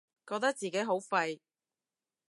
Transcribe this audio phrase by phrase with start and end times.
[0.25, 1.39] 覺得自己好廢